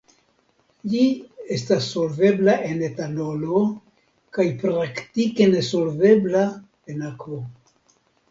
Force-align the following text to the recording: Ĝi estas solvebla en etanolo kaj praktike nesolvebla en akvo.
Ĝi 0.91 1.01
estas 1.55 1.89
solvebla 1.95 2.55
en 2.69 2.79
etanolo 2.87 3.61
kaj 4.37 4.45
praktike 4.63 5.49
nesolvebla 5.53 6.43
en 6.95 7.05
akvo. 7.13 7.39